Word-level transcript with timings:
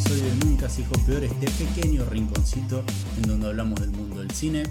episodio 0.00 0.24
de 0.24 0.44
Nunca 0.46 0.68
se 0.68 0.82
dijo 0.82 0.94
peor, 1.06 1.24
este 1.24 1.50
pequeño 1.64 2.04
rinconcito 2.06 2.84
en 3.16 3.22
donde 3.22 3.48
hablamos 3.48 3.80
del 3.80 3.90
mundo 3.90 4.20
del 4.20 4.30
cine 4.30 4.62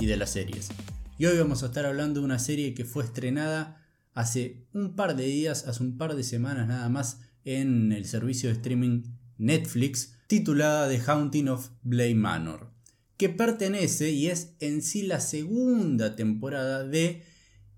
y 0.00 0.06
de 0.06 0.16
las 0.16 0.30
series. 0.30 0.70
Y 1.18 1.26
hoy 1.26 1.38
vamos 1.38 1.62
a 1.62 1.66
estar 1.66 1.86
hablando 1.86 2.20
de 2.20 2.26
una 2.26 2.40
serie 2.40 2.74
que 2.74 2.84
fue 2.84 3.04
estrenada 3.04 3.80
hace 4.12 4.66
un 4.72 4.96
par 4.96 5.14
de 5.14 5.24
días, 5.24 5.68
hace 5.68 5.84
un 5.84 5.98
par 5.98 6.16
de 6.16 6.24
semanas 6.24 6.66
nada 6.66 6.88
más, 6.88 7.20
en 7.44 7.92
el 7.92 8.06
servicio 8.06 8.48
de 8.48 8.56
streaming 8.56 9.04
Netflix, 9.38 10.16
titulada 10.26 10.88
The 10.88 11.00
Haunting 11.06 11.48
of 11.48 11.68
Bly 11.82 12.14
Manor, 12.14 12.72
que 13.16 13.28
pertenece 13.28 14.10
y 14.10 14.28
es 14.28 14.56
en 14.58 14.82
sí 14.82 15.02
la 15.02 15.20
segunda 15.20 16.16
temporada 16.16 16.84
de 16.84 17.22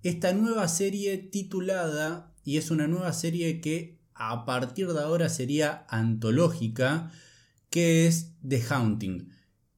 esta 0.02 0.32
nueva 0.32 0.68
serie 0.68 1.18
titulada, 1.18 2.34
y 2.44 2.56
es 2.56 2.70
una 2.70 2.88
nueva 2.88 3.12
serie 3.12 3.60
que 3.60 4.03
a 4.14 4.44
partir 4.44 4.92
de 4.92 5.00
ahora 5.00 5.28
sería 5.28 5.86
antológica, 5.88 7.10
que 7.70 8.06
es 8.06 8.32
The 8.46 8.62
Haunting. 8.62 9.30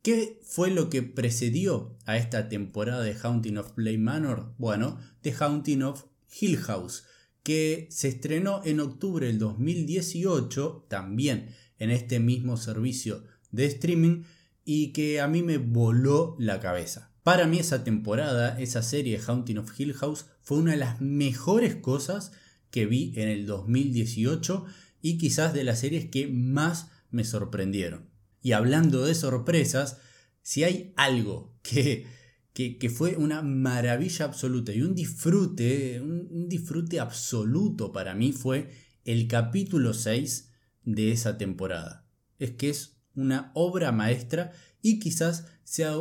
¿Qué 0.03 0.41
fue 0.45 0.71
lo 0.71 0.89
que 0.89 1.03
precedió 1.03 1.97
a 2.05 2.17
esta 2.17 2.49
temporada 2.49 3.03
de 3.03 3.15
Haunting 3.15 3.59
of 3.59 3.75
Bly 3.75 3.99
Manor? 3.99 4.55
Bueno, 4.59 4.99
The 5.23 5.35
Haunting 5.41 5.83
of 5.83 6.05
Hill 6.41 6.59
House, 6.59 7.05
que 7.43 7.89
se 7.91 8.09
estrenó 8.09 8.61
en 8.65 8.81
octubre 8.81 9.27
del 9.27 9.39
2018, 9.39 10.87
también 10.89 11.55
en 11.79 11.91
este 11.91 12.21
mismo 12.21 12.57
servicio 12.57 13.25
de 13.51 13.67
streaming, 13.67 14.23
y 14.65 14.93
que 14.93 15.21
a 15.21 15.29
mí 15.29 15.43
me 15.43 15.59
voló 15.59 16.37
la 16.39 16.61
cabeza. 16.61 17.13
Para 17.23 17.47
mí 17.47 17.59
esa 17.59 17.83
temporada, 17.83 18.61
esa 18.61 18.83
serie 18.83 19.19
Haunting 19.19 19.59
of 19.59 19.73
Hill 19.77 19.95
House, 19.95 20.27
fue 20.43 20.59
una 20.59 20.73
de 20.73 20.77
las 20.77 21.01
mejores 21.01 21.75
cosas 21.75 22.33
que 22.77 22.85
vi 22.85 23.15
en 23.17 23.31
el 23.31 23.47
2018 23.47 24.67
y 25.01 25.17
quizás 25.17 25.55
de 25.55 25.65
las 25.65 25.81
series 25.81 26.11
que 26.11 26.27
más 26.27 26.91
me 27.11 27.25
sorprendieron. 27.25 28.11
Y 28.43 28.53
hablando 28.53 29.07
de 29.07 29.15
sorpresas, 29.15 29.97
si 30.43 30.63
hay 30.63 30.93
algo 30.95 31.57
que, 31.63 32.05
que, 32.53 32.91
fue 32.91 33.17
una 33.17 33.41
maravilla 33.41 34.27
absoluta 34.27 34.75
y 34.75 34.83
un 34.83 34.95
disfrute, 34.95 36.03
un, 36.03 36.51
disfrute 36.51 37.01
absoluto 37.01 37.93
para 37.93 38.15
mí 38.15 38.33
fue 38.33 38.69
el 39.07 39.27
capítulo 39.27 39.95
6 39.95 40.53
de 40.85 41.13
esa 41.13 41.39
temporada. 41.39 42.07
Es 42.39 42.51
que 42.51 42.69
es 42.69 42.99
una 43.15 43.53
obra 43.55 43.91
maestra 43.91 44.53
y 44.83 44.99
quizás 44.99 45.47
sea 45.65 45.95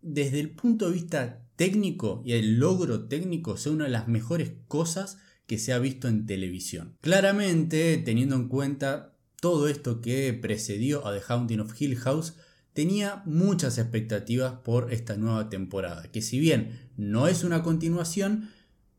desde 0.00 0.40
el 0.40 0.52
punto 0.52 0.86
de 0.86 0.94
vista 0.94 1.46
técnico 1.56 2.22
y 2.24 2.32
el 2.32 2.58
logro 2.58 3.06
técnico 3.06 3.58
sea 3.58 3.72
una 3.72 3.84
de 3.84 3.90
las 3.90 4.08
mejores 4.08 4.54
cosas 4.66 5.18
que 5.46 5.58
se 5.58 5.72
ha 5.72 5.78
visto 5.78 6.08
en 6.08 6.26
televisión. 6.26 6.96
Claramente, 7.00 7.98
teniendo 7.98 8.36
en 8.36 8.48
cuenta 8.48 9.16
todo 9.40 9.68
esto 9.68 10.00
que 10.00 10.32
precedió 10.34 11.06
a 11.06 11.12
The 11.12 11.22
Haunting 11.26 11.60
of 11.60 11.80
Hill 11.80 11.96
House 11.96 12.34
tenía 12.72 13.22
muchas 13.26 13.78
expectativas 13.78 14.54
por 14.64 14.92
esta 14.92 15.16
nueva 15.16 15.50
temporada, 15.50 16.10
que 16.10 16.22
si 16.22 16.38
bien 16.38 16.90
no 16.96 17.28
es 17.28 17.44
una 17.44 17.62
continuación, 17.62 18.50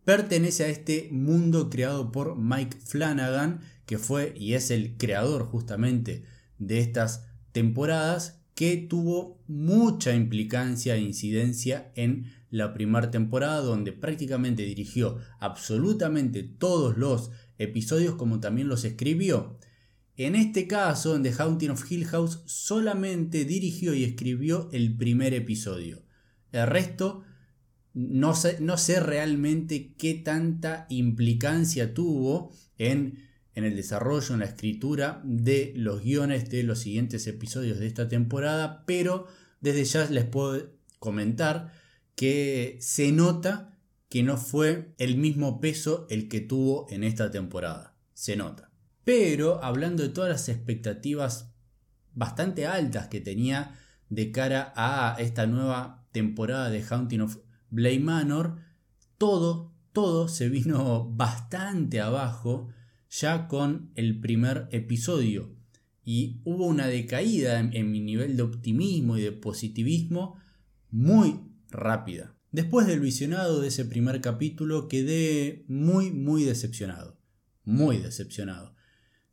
pertenece 0.06 0.66
a 0.66 0.68
este 0.68 1.10
mundo 1.12 1.70
creado 1.70 2.12
por 2.12 2.38
Mike 2.38 2.78
Flanagan, 2.86 3.62
que 3.86 3.98
fue 3.98 4.34
y 4.38 4.54
es 4.54 4.70
el 4.70 4.98
creador 4.98 5.46
justamente 5.46 6.24
de 6.60 6.80
estas 6.80 7.26
temporadas, 7.52 8.43
que 8.56 8.78
tuvo 8.78 9.42
mucha 9.48 10.14
implicancia 10.14 10.96
e 10.96 11.02
incidencia 11.02 11.92
en 11.96 12.32
la 12.50 12.74
primera 12.74 13.10
temporada, 13.10 13.62
donde 13.62 13.94
prácticamente 13.94 14.64
dirigió 14.64 15.18
absolutamente 15.40 16.44
todos 16.44 16.98
los 16.98 17.32
episodios 17.58 18.16
como 18.16 18.40
también 18.40 18.68
los 18.68 18.86
escribió. 18.86 19.58
En 20.16 20.36
este 20.36 20.68
caso, 20.68 21.16
en 21.16 21.24
The 21.24 21.34
Haunting 21.34 21.72
of 21.72 21.92
Hill 21.92 22.06
House, 22.06 22.44
solamente 22.46 23.46
dirigió 23.46 23.96
y 23.96 24.04
escribió 24.04 24.70
el 24.72 24.96
primer 24.96 25.34
episodio. 25.34 26.04
El 26.52 26.68
resto, 26.68 27.24
no 27.96 28.36
sé, 28.36 28.58
no 28.60 28.78
sé 28.78 29.00
realmente 29.00 29.96
qué 29.98 30.14
tanta 30.14 30.86
implicancia 30.90 31.96
tuvo 31.96 32.52
en, 32.78 33.18
en 33.56 33.64
el 33.66 33.76
desarrollo, 33.76 34.34
en 34.34 34.40
la 34.40 34.46
escritura 34.46 35.22
de 35.24 35.74
los 35.76 36.02
guiones 36.02 36.50
de 36.50 36.64
los 36.64 36.80
siguientes 36.80 37.28
episodios 37.28 37.80
de 37.80 37.88
esta 37.88 38.08
temporada, 38.08 38.84
pero 38.86 39.28
desde 39.62 39.84
ya 39.86 40.10
les 40.10 40.26
puedo 40.26 40.72
comentar 41.00 41.72
que 42.16 42.78
se 42.82 43.12
nota 43.12 43.78
que 44.10 44.24
no 44.24 44.38
fue 44.38 44.94
el 44.98 45.18
mismo 45.18 45.60
peso 45.60 46.06
el 46.10 46.30
que 46.30 46.40
tuvo 46.40 46.88
en 46.90 47.04
esta 47.04 47.32
temporada. 47.32 47.96
Se 48.14 48.36
nota. 48.36 48.70
Pero 49.04 49.64
hablando 49.64 50.04
de 50.04 50.10
todas 50.10 50.30
las 50.30 50.50
expectativas 50.50 51.52
bastante 52.14 52.68
altas 52.68 53.08
que 53.08 53.22
tenía 53.22 53.76
de 54.10 54.32
cara 54.32 54.72
a 54.76 55.16
esta 55.20 55.48
nueva 55.48 56.08
temporada 56.12 56.70
de 56.70 56.84
Haunting 56.84 57.22
of 57.22 57.38
Bly 57.70 58.00
Manor, 58.00 58.58
todo, 59.18 59.74
todo 59.92 60.28
se 60.28 60.50
vino 60.50 61.10
bastante 61.16 62.00
abajo 62.00 62.70
ya 63.20 63.48
con 63.48 63.92
el 63.96 64.20
primer 64.20 64.68
episodio. 64.72 65.56
Y 66.04 66.42
hubo 66.44 66.66
una 66.66 66.88
decaída 66.88 67.60
en, 67.60 67.74
en 67.76 67.92
mi 67.92 68.02
nivel 68.02 68.36
de 68.36 68.44
optimismo 68.44 69.18
y 69.18 69.22
de 69.22 69.32
positivismo 69.32 70.38
muy 70.92 71.40
rápida. 71.70 72.36
Después 72.52 72.88
del 72.88 73.00
visionado 73.00 73.62
de 73.62 73.70
ese 73.70 73.86
primer 73.86 74.22
capítulo 74.22 74.88
quedé 74.88 75.66
muy, 75.68 76.12
muy 76.12 76.44
decepcionado. 76.44 77.18
Muy 77.64 77.98
decepcionado 77.98 78.74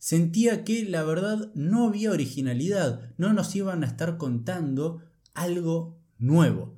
sentía 0.00 0.64
que 0.64 0.84
la 0.86 1.04
verdad 1.04 1.52
no 1.54 1.86
había 1.86 2.10
originalidad, 2.10 3.12
no 3.18 3.32
nos 3.32 3.54
iban 3.54 3.84
a 3.84 3.86
estar 3.86 4.16
contando 4.16 5.02
algo 5.34 6.02
nuevo, 6.18 6.74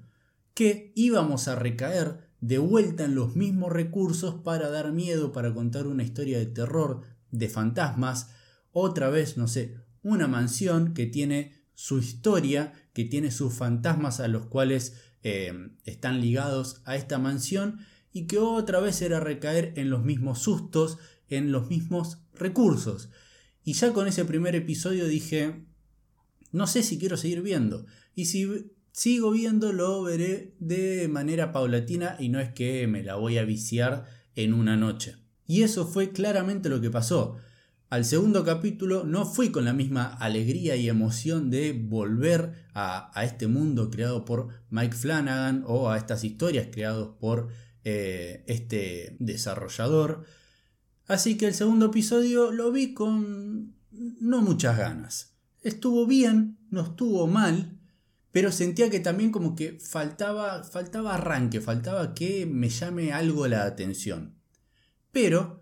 que 0.55 0.93
íbamos 0.97 1.49
a 1.49 1.55
recaer 1.55 2.29
de 2.43 2.59
vuelta 2.59 3.05
en 3.05 3.15
los 3.15 3.37
mismos 3.37 3.73
recursos 3.73 4.35
para 4.43 4.69
dar 4.69 4.93
miedo, 4.93 5.33
para 5.33 5.55
contar 5.55 5.87
una 5.87 6.03
historia 6.03 6.39
de 6.39 6.47
terror, 6.47 7.03
de 7.31 7.49
fantasmas, 7.49 8.31
otra 8.73 9.11
vez, 9.11 9.37
no 9.37 9.47
sé, 9.47 9.77
una 10.03 10.27
mansión 10.27 10.93
que 10.93 11.07
tiene 11.07 11.63
su 11.75 12.01
historia, 12.01 12.73
que 12.95 13.05
tiene 13.05 13.31
sus 13.31 13.55
fantasmas 13.55 14.19
a 14.19 14.27
los 14.27 14.47
cuales 14.47 14.97
eh, 15.23 15.53
están 15.85 16.21
ligados 16.21 16.83
a 16.85 16.97
esta 16.97 17.19
mansión 17.19 17.79
y 18.13 18.27
que 18.27 18.39
otra 18.39 18.81
vez 18.81 19.01
era 19.03 19.21
recaer 19.21 19.73
en 19.77 19.89
los 19.89 20.03
mismos 20.03 20.41
sustos, 20.41 20.99
en 21.29 21.53
los 21.53 21.71
mismos 21.71 22.19
recursos. 22.35 23.09
Y 23.63 23.75
ya 23.75 23.93
con 23.93 24.09
ese 24.09 24.25
primer 24.25 24.57
episodio 24.57 25.07
dije, 25.07 25.65
no 26.51 26.67
sé 26.67 26.83
si 26.83 26.99
quiero 26.99 27.17
seguir 27.17 27.41
viendo. 27.41 27.87
Y 28.17 28.25
si 28.25 28.73
sigo 28.93 29.33
viendo 29.33 29.73
lo 29.73 30.03
veré 30.03 30.55
de 30.61 31.09
manera 31.09 31.53
paulatina 31.53 32.17
y 32.19 32.29
no 32.29 32.39
es 32.39 32.51
que 32.53 32.87
me 32.87 33.03
la 33.03 33.17
voy 33.17 33.39
a 33.39 33.45
viciar 33.45 34.07
en 34.37 34.55
una 34.55 34.77
noche. 34.77 35.17
Y 35.47 35.63
eso 35.63 35.87
fue 35.87 36.13
claramente 36.13 36.69
lo 36.69 36.81
que 36.81 36.91
pasó. 36.91 37.37
Al 37.91 38.05
segundo 38.05 38.45
capítulo 38.45 39.05
no 39.05 39.27
fui 39.27 39.51
con 39.51 39.65
la 39.65 39.73
misma 39.73 40.05
alegría 40.05 40.77
y 40.77 40.89
emoción 40.89 41.51
de 41.51 41.73
volver 41.73 42.67
a, 42.75 43.11
este 43.25 43.49
mundo 43.49 43.91
creado 43.91 44.25
por 44.25 44.49
Mike 44.71 44.97
Flanagan 44.97 45.65
o 45.67 45.91
a 45.91 45.99
estas 45.99 46.25
historias 46.25 46.69
creadas 46.71 47.09
por 47.19 47.49
eh, 47.85 48.45
este 48.47 49.17
desarrollador 49.19 50.25
Así 51.13 51.37
que 51.37 51.47
el 51.47 51.55
segundo 51.55 51.87
episodio 51.87 52.53
lo 52.53 52.73
vi 52.73 52.95
con 52.95 53.75
no 53.91 54.41
muchas 54.41 54.79
ganas. 54.79 55.35
Estuvo 55.61 56.07
bien, 56.07 56.59
no 56.71 56.83
estuvo 56.83 57.27
mal, 57.27 57.79
pero 58.33 58.51
sentía 58.51 58.91
que 58.91 58.99
también 58.99 59.31
como 59.31 59.55
que 59.55 59.79
faltaba, 59.79 60.65
faltaba 60.65 61.15
arranque, 61.15 61.61
faltaba 61.61 62.15
que 62.15 62.47
me 62.47 62.71
llame 62.71 63.13
algo 63.13 63.47
la 63.47 63.65
atención. 63.65 64.35
Pero, 65.13 65.61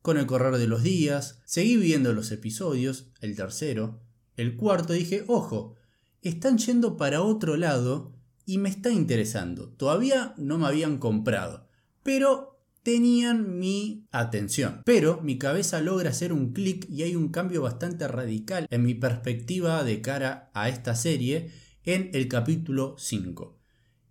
con 0.00 0.16
el 0.16 0.26
correr 0.26 0.56
de 0.56 0.66
los 0.66 0.82
días, 0.82 1.40
seguí 1.44 1.76
viendo 1.76 2.14
los 2.14 2.32
episodios, 2.32 3.10
el 3.20 3.36
tercero, 3.36 4.00
el 4.36 4.56
cuarto, 4.56 4.94
dije, 4.94 5.24
ojo, 5.28 5.74
están 6.22 6.56
yendo 6.56 6.96
para 6.96 7.22
otro 7.22 7.58
lado 7.58 8.14
y 8.46 8.56
me 8.56 8.70
está 8.70 8.90
interesando. 8.90 9.68
Todavía 9.68 10.34
no 10.38 10.58
me 10.58 10.66
habían 10.66 10.96
comprado, 10.96 11.68
pero 12.02 12.54
tenían 12.82 13.58
mi 13.58 14.06
atención. 14.10 14.82
Pero 14.86 15.20
mi 15.22 15.38
cabeza 15.38 15.80
logra 15.80 16.10
hacer 16.10 16.32
un 16.32 16.52
clic 16.52 16.88
y 16.88 17.02
hay 17.02 17.14
un 17.14 17.28
cambio 17.28 17.60
bastante 17.60 18.08
radical 18.08 18.66
en 18.70 18.82
mi 18.82 18.94
perspectiva 18.94 19.84
de 19.84 20.00
cara 20.00 20.50
a 20.54 20.70
esta 20.70 20.94
serie 20.94 21.50
en 21.84 22.10
el 22.14 22.28
capítulo 22.28 22.96
5. 22.98 23.58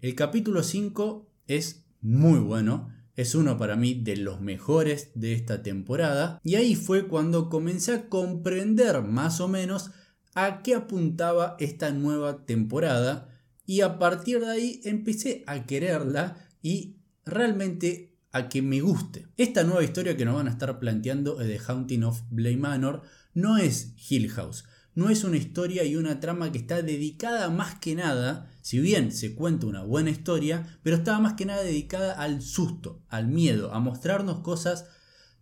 El 0.01 0.15
capítulo 0.15 0.63
5 0.63 1.27
es 1.47 1.85
muy 2.01 2.39
bueno, 2.39 2.89
es 3.15 3.35
uno 3.35 3.57
para 3.57 3.75
mí 3.75 3.95
de 3.95 4.17
los 4.17 4.41
mejores 4.41 5.11
de 5.15 5.33
esta 5.33 5.63
temporada 5.63 6.39
y 6.43 6.55
ahí 6.55 6.75
fue 6.75 7.07
cuando 7.07 7.49
comencé 7.49 7.93
a 7.93 8.09
comprender 8.09 9.01
más 9.01 9.39
o 9.41 9.47
menos 9.47 9.91
a 10.35 10.61
qué 10.61 10.75
apuntaba 10.75 11.55
esta 11.59 11.91
nueva 11.91 12.45
temporada 12.45 13.29
y 13.65 13.81
a 13.81 13.97
partir 13.97 14.41
de 14.41 14.51
ahí 14.51 14.81
empecé 14.83 15.43
a 15.47 15.65
quererla 15.65 16.47
y 16.61 16.97
realmente 17.25 18.13
a 18.31 18.49
que 18.49 18.61
me 18.61 18.81
guste. 18.81 19.27
Esta 19.37 19.63
nueva 19.63 19.83
historia 19.83 20.17
que 20.17 20.25
nos 20.25 20.35
van 20.35 20.47
a 20.47 20.51
estar 20.51 20.79
planteando 20.79 21.35
de 21.35 21.47
The 21.47 21.63
Haunting 21.67 22.03
of 22.03 22.21
Bly 22.29 22.57
Manor 22.57 23.03
no 23.33 23.57
es 23.57 23.93
Hill 24.09 24.29
House, 24.31 24.65
no 24.95 25.09
es 25.09 25.23
una 25.23 25.37
historia 25.37 25.83
y 25.83 25.95
una 25.95 26.19
trama 26.19 26.51
que 26.51 26.59
está 26.59 26.81
dedicada 26.81 27.49
más 27.49 27.75
que 27.75 27.95
nada, 27.95 28.51
si 28.61 28.79
bien 28.79 29.11
se 29.11 29.35
cuenta 29.35 29.67
una 29.67 29.83
buena 29.83 30.09
historia, 30.09 30.79
pero 30.83 30.97
está 30.97 31.19
más 31.19 31.33
que 31.33 31.45
nada 31.45 31.63
dedicada 31.63 32.13
al 32.13 32.41
susto, 32.41 33.01
al 33.09 33.27
miedo, 33.27 33.73
a 33.73 33.79
mostrarnos 33.79 34.39
cosas 34.39 34.85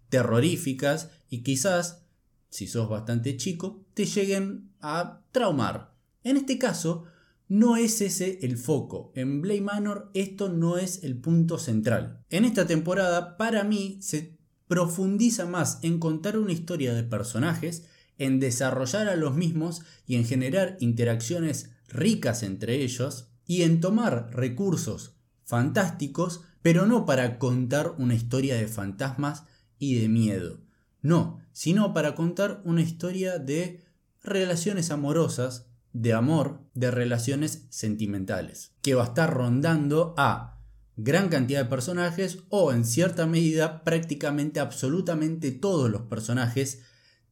terroríficas 0.09 1.09
y 1.29 1.43
quizás, 1.43 2.03
si 2.49 2.67
sos 2.67 2.89
bastante 2.89 3.37
chico, 3.37 3.85
te 3.93 4.05
lleguen 4.05 4.71
a 4.81 5.21
traumar. 5.31 5.93
En 6.23 6.37
este 6.37 6.57
caso, 6.57 7.05
no 7.47 7.75
es 7.75 7.99
ese 8.01 8.39
el 8.43 8.57
foco. 8.57 9.11
En 9.13 9.41
Blade 9.41 9.61
Manor 9.61 10.09
esto 10.13 10.47
no 10.47 10.77
es 10.77 11.03
el 11.03 11.17
punto 11.17 11.57
central. 11.57 12.23
En 12.29 12.45
esta 12.45 12.65
temporada, 12.65 13.35
para 13.35 13.65
mí, 13.65 13.97
se 14.01 14.37
profundiza 14.67 15.45
más 15.45 15.79
en 15.81 15.99
contar 15.99 16.37
una 16.37 16.53
historia 16.53 16.93
de 16.93 17.03
personajes 17.03 17.89
en 18.21 18.39
desarrollar 18.39 19.09
a 19.09 19.15
los 19.15 19.35
mismos 19.35 19.81
y 20.05 20.15
en 20.15 20.25
generar 20.25 20.77
interacciones 20.79 21.71
ricas 21.87 22.43
entre 22.43 22.83
ellos 22.83 23.31
y 23.47 23.63
en 23.63 23.81
tomar 23.81 24.29
recursos 24.31 25.15
fantásticos, 25.43 26.41
pero 26.61 26.85
no 26.85 27.07
para 27.07 27.39
contar 27.39 27.95
una 27.97 28.13
historia 28.13 28.55
de 28.55 28.67
fantasmas 28.67 29.45
y 29.79 29.99
de 29.99 30.07
miedo. 30.07 30.59
No, 31.01 31.39
sino 31.51 31.95
para 31.95 32.13
contar 32.13 32.61
una 32.63 32.83
historia 32.83 33.39
de 33.39 33.83
relaciones 34.21 34.91
amorosas, 34.91 35.65
de 35.91 36.13
amor, 36.13 36.61
de 36.75 36.91
relaciones 36.91 37.65
sentimentales, 37.71 38.71
que 38.83 38.93
va 38.93 39.01
a 39.01 39.07
estar 39.07 39.33
rondando 39.33 40.13
a 40.15 40.59
gran 40.95 41.29
cantidad 41.29 41.63
de 41.63 41.69
personajes 41.71 42.43
o 42.49 42.71
en 42.71 42.85
cierta 42.85 43.25
medida 43.25 43.83
prácticamente 43.83 44.59
absolutamente 44.59 45.51
todos 45.51 45.89
los 45.89 46.03
personajes 46.03 46.83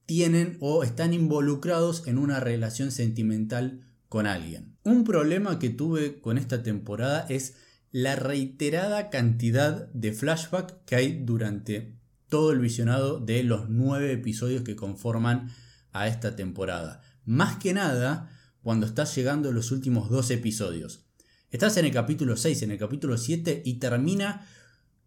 tienen 0.09 0.57
o 0.59 0.83
están 0.83 1.13
involucrados 1.13 2.07
en 2.07 2.17
una 2.17 2.39
relación 2.39 2.89
sentimental 2.91 3.81
con 4.07 4.25
alguien. 4.25 4.75
Un 4.83 5.03
problema 5.03 5.59
que 5.59 5.69
tuve 5.69 6.19
con 6.19 6.39
esta 6.39 6.63
temporada 6.63 7.27
es 7.29 7.57
la 7.91 8.15
reiterada 8.15 9.11
cantidad 9.11 9.87
de 9.93 10.11
flashback 10.11 10.83
que 10.85 10.95
hay 10.95 11.23
durante 11.23 11.95
todo 12.27 12.51
el 12.53 12.57
visionado 12.57 13.19
de 13.19 13.43
los 13.43 13.69
nueve 13.69 14.11
episodios 14.11 14.63
que 14.63 14.75
conforman 14.75 15.51
a 15.91 16.07
esta 16.07 16.35
temporada. 16.35 17.03
Más 17.23 17.57
que 17.57 17.75
nada 17.75 18.31
cuando 18.63 18.87
estás 18.87 19.15
llegando 19.15 19.49
a 19.49 19.53
los 19.53 19.71
últimos 19.71 20.09
dos 20.09 20.31
episodios. 20.31 21.05
Estás 21.51 21.77
en 21.77 21.85
el 21.85 21.91
capítulo 21.91 22.35
6, 22.35 22.63
en 22.63 22.71
el 22.71 22.79
capítulo 22.79 23.15
7 23.15 23.61
y 23.63 23.75
termina 23.75 24.47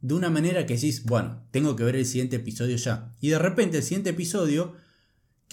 de 0.01 0.15
una 0.15 0.31
manera 0.31 0.65
que 0.65 0.75
decís, 0.75 1.03
bueno, 1.03 1.43
tengo 1.51 1.75
que 1.75 1.83
ver 1.83 1.97
el 1.97 2.07
siguiente 2.07 2.37
episodio 2.37 2.77
ya. 2.77 3.17
Y 3.21 3.31
de 3.31 3.41
repente 3.41 3.79
el 3.79 3.83
siguiente 3.83 4.11
episodio 4.11 4.81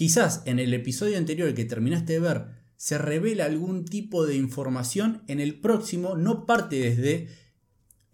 Quizás 0.00 0.40
en 0.46 0.58
el 0.58 0.72
episodio 0.72 1.18
anterior 1.18 1.52
que 1.52 1.66
terminaste 1.66 2.14
de 2.14 2.20
ver 2.20 2.46
se 2.74 2.96
revela 2.96 3.44
algún 3.44 3.84
tipo 3.84 4.24
de 4.24 4.34
información, 4.34 5.22
en 5.28 5.40
el 5.40 5.60
próximo 5.60 6.16
no 6.16 6.46
parte 6.46 6.76
desde 6.76 7.28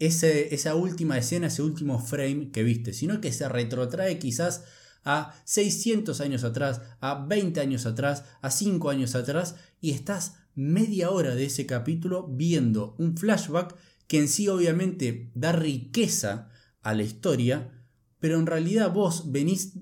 esa 0.01 0.75
última 0.75 1.17
escena, 1.17 1.47
ese 1.47 1.63
último 1.63 2.01
frame 2.01 2.51
que 2.51 2.65
viste, 2.65 2.93
sino 2.93 3.21
que 3.21 3.31
se 3.31 3.49
retrotrae 3.49 4.19
quizás 4.19 4.65
a 5.05 5.41
600 5.45 6.21
años 6.21 6.43
atrás, 6.43 6.81
a 6.99 7.25
20 7.25 7.61
años 7.61 7.87
atrás, 7.87 8.25
a 8.43 8.51
5 8.51 8.91
años 8.91 9.15
atrás, 9.15 9.55
y 9.81 9.93
estás 9.93 10.39
media 10.57 11.11
hora 11.11 11.37
de 11.37 11.45
ese 11.45 11.67
capítulo 11.67 12.27
viendo 12.27 12.97
un 12.99 13.17
flashback 13.17 13.77
que 14.09 14.19
en 14.19 14.27
sí 14.27 14.49
obviamente 14.49 15.31
da 15.37 15.53
riqueza 15.53 16.51
a 16.83 16.95
la 16.95 17.05
historia, 17.05 17.87
pero 18.19 18.41
en 18.41 18.47
realidad 18.47 18.93
vos 18.93 19.31
venís 19.31 19.75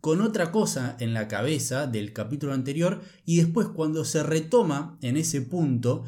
con 0.00 0.20
otra 0.20 0.50
cosa 0.52 0.96
en 1.00 1.14
la 1.14 1.28
cabeza 1.28 1.86
del 1.86 2.12
capítulo 2.12 2.52
anterior 2.52 3.00
y 3.24 3.38
después 3.38 3.68
cuando 3.68 4.04
se 4.04 4.22
retoma 4.22 4.98
en 5.00 5.16
ese 5.16 5.40
punto 5.40 6.04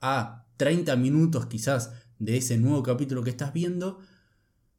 a 0.00 0.46
30 0.56 0.96
minutos 0.96 1.46
quizás 1.46 1.92
de 2.18 2.36
ese 2.36 2.56
nuevo 2.56 2.82
capítulo 2.82 3.22
que 3.22 3.30
estás 3.30 3.52
viendo, 3.52 3.98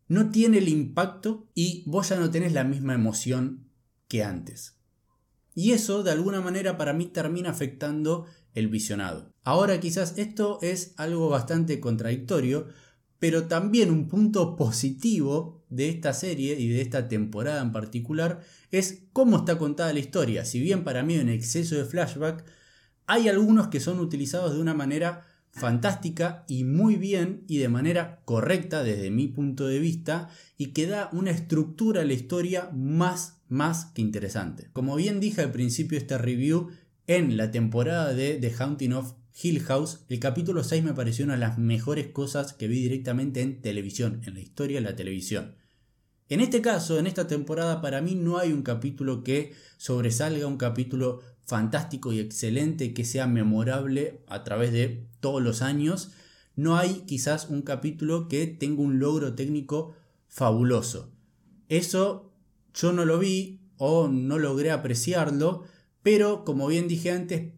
no 0.08 0.32
tiene 0.32 0.60
el 0.60 0.70
impacto 0.70 1.50
y 1.54 1.84
vos 1.86 2.10
ya 2.10 2.18
no 2.18 2.32
tenés 2.32 2.54
la 2.54 2.64
misma 2.64 2.94
emoción 2.94 3.70
que 4.08 4.24
antes. 4.24 4.78
Y 5.56 5.72
eso 5.72 6.04
de 6.04 6.12
alguna 6.12 6.42
manera 6.42 6.78
para 6.78 6.94
mí 6.94 7.06
termina 7.06 7.52
afectando 7.52 8.26
el 8.54 8.68
visionado. 8.68 9.32
Ahora 9.44 9.80
quizás 9.80 10.18
esto 10.18 10.60
es 10.62 10.94
algo 10.98 11.30
bastante 11.30 11.80
contradictorio, 11.80 12.68
pero 13.24 13.46
también 13.46 13.90
un 13.90 14.10
punto 14.10 14.58
positivo 14.58 15.64
de 15.70 15.88
esta 15.88 16.12
serie 16.12 16.60
y 16.60 16.68
de 16.68 16.82
esta 16.82 17.08
temporada 17.08 17.62
en 17.62 17.72
particular 17.72 18.42
es 18.70 19.04
cómo 19.14 19.38
está 19.38 19.58
contada 19.58 19.94
la 19.94 20.00
historia. 20.00 20.44
Si 20.44 20.60
bien 20.60 20.84
para 20.84 21.04
mí 21.04 21.16
en 21.16 21.30
exceso 21.30 21.76
de 21.76 21.86
flashback, 21.86 22.44
hay 23.06 23.30
algunos 23.30 23.70
que 23.70 23.80
son 23.80 24.02
utilizados 24.02 24.54
de 24.54 24.60
una 24.60 24.74
manera 24.74 25.26
fantástica 25.52 26.44
y 26.50 26.66
muy 26.66 26.98
bien 26.98 27.46
y 27.48 27.60
de 27.60 27.70
manera 27.70 28.20
correcta 28.26 28.84
desde 28.84 29.10
mi 29.10 29.30
punto 29.30 29.68
de 29.68 29.80
vista 29.80 30.28
y 30.58 30.74
que 30.74 30.86
da 30.86 31.10
una 31.14 31.32
estructura 31.32 32.02
a 32.02 32.06
la 32.06 32.12
historia 32.12 32.72
más, 32.74 33.42
más 33.48 33.86
que 33.86 34.02
interesante. 34.02 34.70
Como 34.74 34.98
bien 34.98 35.22
dije 35.22 35.40
al 35.40 35.54
principio 35.54 35.98
de 35.98 36.02
este 36.02 36.18
review, 36.18 36.72
en 37.08 37.38
la 37.38 37.52
temporada 37.52 38.14
de 38.14 38.36
The 38.36 38.54
Haunting 38.60 38.92
of 38.92 39.14
Hill 39.42 39.62
House, 39.64 40.00
el 40.10 40.20
capítulo 40.20 40.64
6 40.64 40.84
me 40.84 40.94
pareció 40.94 41.26
una 41.26 41.34
de 41.34 41.40
las 41.40 41.58
mejores 41.58 42.08
cosas 42.08 42.54
que 42.54 42.68
vi 42.68 42.82
directamente 42.82 43.42
en 43.42 43.62
televisión, 43.62 44.22
en 44.26 44.36
la 44.36 44.42
historia 44.42 44.78
de 44.78 44.90
la 44.90 44.96
televisión. 44.96 45.56
En 46.30 46.40
este 46.40 46.62
caso, 46.62 47.00
en 47.00 47.08
esta 47.08 47.28
temporada, 47.28 47.82
para 47.82 48.02
mí 48.02 48.14
no 48.14 48.38
hay 48.38 48.54
un 48.54 48.62
capítulo 48.62 49.24
que 49.24 49.54
sobresalga, 49.78 50.46
un 50.46 50.58
capítulo 50.58 51.22
fantástico 51.46 52.14
y 52.14 52.20
excelente 52.20 52.94
que 52.94 53.06
sea 53.06 53.26
memorable 53.26 54.22
a 54.28 54.44
través 54.44 54.72
de 54.72 55.08
todos 55.20 55.42
los 55.42 55.64
años. 55.64 56.12
No 56.56 56.78
hay 56.78 57.02
quizás 57.08 57.50
un 57.50 57.64
capítulo 57.64 58.28
que 58.28 58.46
tenga 58.46 58.84
un 58.84 59.00
logro 59.00 59.34
técnico 59.34 59.96
fabuloso. 60.28 61.12
Eso 61.70 62.32
yo 62.74 62.94
no 62.94 63.04
lo 63.04 63.18
vi 63.18 63.62
o 63.78 64.08
no 64.08 64.38
logré 64.38 64.70
apreciarlo, 64.70 65.64
pero 66.04 66.46
como 66.46 66.68
bien 66.68 66.88
dije 66.88 67.12
antes, 67.12 67.52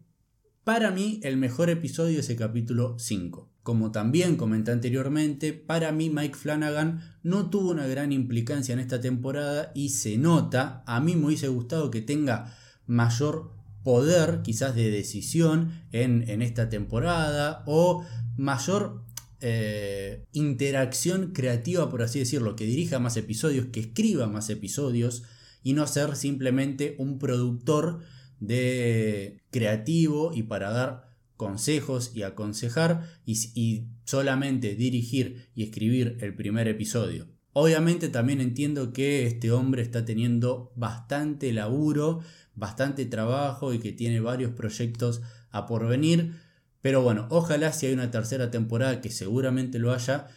para 0.66 0.90
mí 0.90 1.20
el 1.22 1.36
mejor 1.36 1.70
episodio 1.70 2.18
es 2.18 2.28
el 2.28 2.38
capítulo 2.38 2.96
5. 2.98 3.48
Como 3.62 3.92
también 3.92 4.34
comenté 4.34 4.72
anteriormente, 4.72 5.52
para 5.52 5.92
mí 5.92 6.10
Mike 6.10 6.34
Flanagan 6.34 7.18
no 7.22 7.50
tuvo 7.50 7.70
una 7.70 7.86
gran 7.86 8.10
implicancia 8.10 8.72
en 8.72 8.80
esta 8.80 9.00
temporada 9.00 9.70
y 9.76 9.90
se 9.90 10.18
nota, 10.18 10.82
a 10.84 10.98
mí 11.00 11.14
me 11.14 11.26
hubiese 11.26 11.46
gustado 11.46 11.92
que 11.92 12.02
tenga 12.02 12.52
mayor 12.88 13.52
poder 13.84 14.42
quizás 14.42 14.74
de 14.74 14.90
decisión 14.90 15.70
en, 15.92 16.42
esta 16.42 16.68
temporada 16.68 17.62
o 17.66 18.04
mayor 18.36 19.04
eh, 19.40 20.24
interacción 20.32 21.30
creativa, 21.32 21.88
por 21.88 22.02
así 22.02 22.18
decirlo, 22.18 22.56
que 22.56 22.66
dirija 22.66 22.98
más 22.98 23.16
episodios, 23.16 23.66
que 23.66 23.78
escriba 23.78 24.26
más 24.26 24.50
episodios 24.50 25.22
y 25.62 25.74
no 25.74 25.86
ser 25.86 26.16
simplemente 26.16 26.96
un 26.98 27.20
productor 27.20 28.00
de 28.40 29.42
creativo 29.50 30.32
y 30.34 30.42
para 30.42 30.70
dar 30.70 31.16
consejos 31.36 32.12
y 32.14 32.22
aconsejar 32.22 33.08
y, 33.24 33.86
solamente 34.04 34.76
dirigir 34.76 35.48
y 35.54 35.64
escribir 35.64 36.16
el 36.20 36.34
primer 36.34 36.68
episodio. 36.68 37.26
Obviamente 37.52 38.08
también 38.08 38.40
entiendo 38.40 38.92
que 38.92 39.26
este 39.26 39.50
hombre 39.50 39.82
está 39.82 40.04
teniendo 40.04 40.72
bastante 40.76 41.52
laburo, 41.52 42.20
bastante 42.54 43.04
trabajo 43.06 43.72
y 43.74 43.80
que 43.80 43.92
tiene 43.92 44.20
varios 44.20 44.52
proyectos 44.52 45.22
a 45.50 45.66
porvenir. 45.66 46.36
Pero 46.82 47.02
bueno, 47.02 47.26
ojalá 47.30 47.72
si 47.72 47.86
hay 47.86 47.94
una 47.94 48.10
tercera 48.10 48.50
temporada, 48.50 49.00
que 49.00 49.10
seguramente 49.10 49.80
lo 49.80 49.92
haya, 49.92 50.28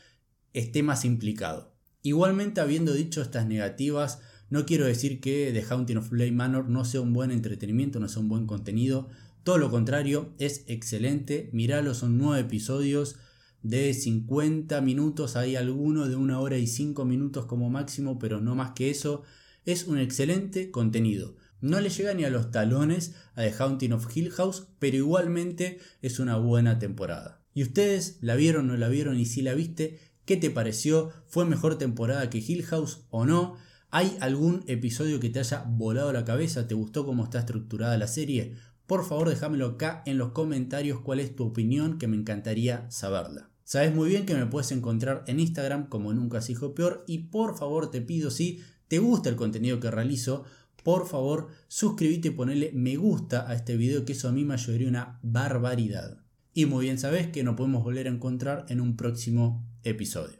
esté 0.53 0.81
más 0.81 1.05
implicado. 1.05 1.75
Igualmente, 2.01 2.61
habiendo 2.61 2.93
dicho 2.93 3.21
estas 3.21 3.45
negativas, 3.45 4.19
no 4.49 4.65
quiero 4.65 4.85
decir 4.85 5.21
que 5.21 5.51
The 5.53 5.63
Haunting 5.63 5.97
of 5.97 6.09
Blade 6.09 6.31
Manor 6.31 6.69
no 6.69 6.85
sea 6.85 7.01
un 7.01 7.13
buen 7.13 7.31
entretenimiento, 7.31 7.99
no 7.99 8.09
sea 8.09 8.21
un 8.21 8.29
buen 8.29 8.47
contenido. 8.47 9.07
Todo 9.43 9.57
lo 9.57 9.69
contrario, 9.69 10.33
es 10.39 10.63
excelente. 10.67 11.49
Miralo, 11.53 11.93
son 11.93 12.17
nueve 12.17 12.41
episodios 12.41 13.17
de 13.61 13.93
50 13.93 14.81
minutos. 14.81 15.35
Hay 15.35 15.55
alguno 15.55 16.07
de 16.07 16.15
una 16.15 16.39
hora 16.39 16.57
y 16.57 16.67
5 16.67 17.05
minutos 17.05 17.45
como 17.45 17.69
máximo, 17.69 18.17
pero 18.17 18.41
no 18.41 18.55
más 18.55 18.71
que 18.71 18.89
eso. 18.89 19.23
Es 19.65 19.85
un 19.85 19.99
excelente 19.99 20.71
contenido. 20.71 21.35
No 21.61 21.79
le 21.79 21.89
llega 21.89 22.13
ni 22.13 22.23
a 22.23 22.29
los 22.29 22.51
talones 22.51 23.15
a 23.35 23.41
The 23.41 23.53
Haunting 23.59 23.93
of 23.93 24.07
Hill 24.15 24.31
House, 24.31 24.67
pero 24.79 24.97
igualmente 24.97 25.79
es 26.01 26.19
una 26.19 26.37
buena 26.37 26.79
temporada. 26.79 27.41
¿Y 27.53 27.63
ustedes 27.63 28.17
la 28.21 28.35
vieron 28.35 28.69
o 28.69 28.73
no 28.73 28.77
la 28.77 28.87
vieron? 28.87 29.19
Y 29.19 29.25
si 29.25 29.41
la 29.41 29.53
viste, 29.53 29.99
¿qué 30.25 30.37
te 30.37 30.49
pareció? 30.49 31.11
¿Fue 31.27 31.45
mejor 31.45 31.77
temporada 31.77 32.29
que 32.29 32.37
Hill 32.39 32.63
House 32.63 33.01
o 33.09 33.25
no? 33.25 33.57
¿Hay 33.91 34.17
algún 34.21 34.63
episodio 34.67 35.19
que 35.19 35.31
te 35.31 35.39
haya 35.39 35.63
volado 35.67 36.13
la 36.13 36.23
cabeza? 36.23 36.67
¿Te 36.67 36.75
gustó 36.75 37.07
cómo 37.07 37.23
está 37.23 37.39
estructurada 37.39 37.97
la 37.97 38.07
serie? 38.07 38.53
Por 38.85 39.03
favor 39.03 39.29
déjamelo 39.29 39.65
acá 39.65 40.03
en 40.05 40.19
los 40.19 40.31
comentarios 40.31 40.99
cuál 40.99 41.19
es 41.19 41.35
tu 41.35 41.45
opinión 41.45 41.97
que 41.97 42.07
me 42.07 42.15
encantaría 42.15 42.85
saberla. 42.91 43.49
Sabes 43.63 43.95
muy 43.95 44.09
bien 44.09 44.27
que 44.27 44.35
me 44.35 44.45
puedes 44.45 44.71
encontrar 44.71 45.23
en 45.25 45.39
Instagram 45.39 45.89
como 45.89 46.13
Nunca 46.13 46.39
se 46.39 46.49
dijo 46.49 46.75
peor 46.75 47.03
y 47.07 47.17
por 47.29 47.57
favor 47.57 47.89
te 47.89 48.01
pido 48.01 48.29
si 48.29 48.61
te 48.87 48.99
gusta 48.99 49.29
el 49.29 49.35
contenido 49.35 49.79
que 49.79 49.89
realizo, 49.89 50.43
por 50.83 51.07
favor 51.07 51.47
suscríbete 51.67 52.27
y 52.27 52.31
ponele 52.31 52.71
me 52.75 52.95
gusta 52.95 53.49
a 53.49 53.55
este 53.55 53.75
video 53.75 54.05
que 54.05 54.13
eso 54.13 54.29
a 54.29 54.31
mí 54.31 54.45
me 54.45 54.53
ayudaría 54.53 54.87
una 54.87 55.19
barbaridad. 55.23 56.19
Y 56.53 56.67
muy 56.67 56.85
bien 56.85 56.99
sabes 56.99 57.27
que 57.27 57.43
nos 57.43 57.55
podemos 57.55 57.83
volver 57.83 58.05
a 58.05 58.11
encontrar 58.11 58.67
en 58.69 58.81
un 58.81 58.95
próximo 58.95 59.65
episodio. 59.83 60.38